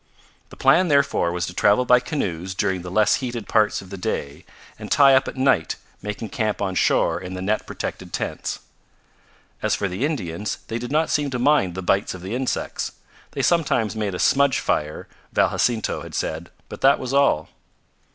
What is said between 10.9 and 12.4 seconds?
not seem to mind the bites of the